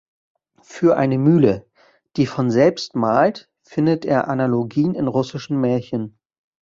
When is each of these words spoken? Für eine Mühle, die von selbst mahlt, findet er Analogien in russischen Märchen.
Für 0.63 0.97
eine 0.97 1.19
Mühle, 1.19 1.69
die 2.17 2.25
von 2.25 2.49
selbst 2.49 2.95
mahlt, 2.95 3.51
findet 3.61 4.03
er 4.03 4.29
Analogien 4.29 4.95
in 4.95 5.07
russischen 5.07 5.61
Märchen. 5.61 6.17